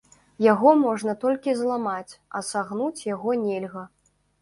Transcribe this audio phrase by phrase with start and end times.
[0.45, 3.89] Яго можна толькі зламаць, а сагнуць яго нельга.